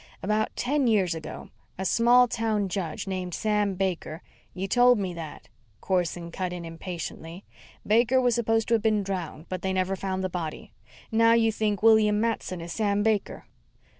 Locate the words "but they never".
9.47-9.95